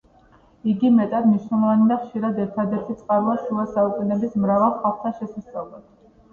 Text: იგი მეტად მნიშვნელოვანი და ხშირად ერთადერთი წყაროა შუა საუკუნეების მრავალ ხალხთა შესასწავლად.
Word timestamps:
იგი 0.71 0.89
მეტად 0.95 1.27
მნიშვნელოვანი 1.31 1.85
და 1.91 1.99
ხშირად 2.07 2.41
ერთადერთი 2.47 2.97
წყაროა 3.03 3.37
შუა 3.45 3.69
საუკუნეების 3.77 4.41
მრავალ 4.49 4.77
ხალხთა 4.83 5.17
შესასწავლად. 5.23 5.89